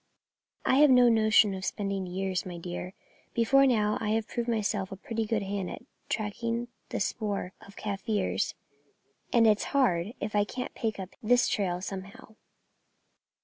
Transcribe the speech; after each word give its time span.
"I 0.65 0.77
have 0.77 0.89
no 0.89 1.09
notion 1.09 1.53
of 1.53 1.63
spending 1.63 2.07
years, 2.07 2.43
my 2.43 2.57
dear. 2.57 2.95
Before 3.35 3.67
now 3.67 3.99
I 4.01 4.09
have 4.13 4.27
proved 4.27 4.49
myself 4.49 4.91
a 4.91 4.95
pretty 4.95 5.27
good 5.27 5.43
hand 5.43 5.69
at 5.69 5.83
tracking 6.09 6.69
the 6.89 6.99
spoor 6.99 7.53
of 7.61 7.75
Kaffirs, 7.75 8.55
and 9.31 9.45
it's 9.45 9.65
hard 9.77 10.13
if 10.19 10.35
I 10.35 10.43
can't 10.43 10.73
pick 10.73 10.97
up 10.99 11.09
this 11.21 11.47
trail 11.47 11.81
somehow." 11.81 12.33